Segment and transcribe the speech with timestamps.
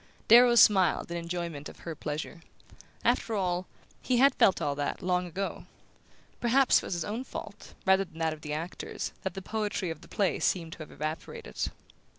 [0.27, 2.41] Darrow smiled in enjoyment of her pleasure.
[3.05, 3.67] After all,
[4.01, 5.67] he had felt all that, long ago;
[6.39, 9.91] perhaps it was his own fault, rather than that of the actors, that the poetry
[9.91, 11.67] of the play seemed to have evaporated...